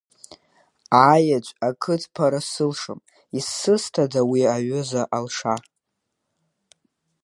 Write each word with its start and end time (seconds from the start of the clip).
Аеҵә 1.11 1.49
акыдԥаара 1.67 2.41
сылшом, 2.51 2.99
исызҭада 3.37 4.21
уи 4.31 4.41
аҩыза 4.55 5.01
алша. 5.17 5.55